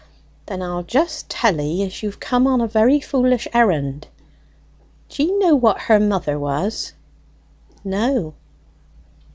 "Then 0.47 0.63
I'll 0.63 0.81
just 0.81 1.29
tell 1.29 1.61
'ee 1.61 1.85
you've 2.01 2.19
come 2.19 2.47
on 2.47 2.59
a 2.59 2.65
very 2.65 2.99
foolish 2.99 3.47
errand. 3.53 4.07
D'ye 5.09 5.27
know 5.37 5.55
what 5.55 5.81
her 5.81 5.99
mother 5.99 6.39
was?" 6.39 6.93
"No." 7.83 8.33